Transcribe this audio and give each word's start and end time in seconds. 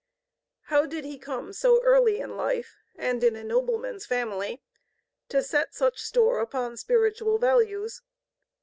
How 0.63 0.87
did 0.87 1.05
he 1.05 1.19
come 1.19 1.53
so 1.53 1.79
early 1.83 2.19
in 2.19 2.35
life, 2.35 2.75
and 2.95 3.23
in 3.23 3.35
a 3.35 3.43
nobleman's 3.43 4.03
family, 4.07 4.63
to 5.29 5.43
set 5.43 5.75
such 5.75 6.01
store 6.01 6.39
upon 6.39 6.77
spiritual 6.77 7.37
values? 7.37 8.01